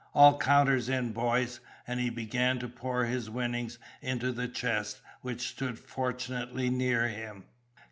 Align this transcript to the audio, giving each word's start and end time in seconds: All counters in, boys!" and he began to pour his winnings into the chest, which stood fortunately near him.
All 0.15 0.39
counters 0.39 0.89
in, 0.89 1.11
boys!" 1.11 1.59
and 1.85 1.99
he 1.99 2.09
began 2.09 2.57
to 2.57 2.67
pour 2.67 3.05
his 3.05 3.29
winnings 3.29 3.77
into 4.01 4.31
the 4.31 4.47
chest, 4.47 4.99
which 5.21 5.47
stood 5.49 5.77
fortunately 5.77 6.71
near 6.71 7.07
him. 7.07 7.43